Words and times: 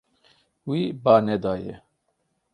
Wî 0.67 0.81
ba 1.03 1.15
nedaye. 1.27 1.73